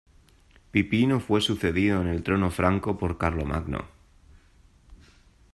[0.71, 3.85] Pipino fue sucedido en el trono franco por Carlomagno.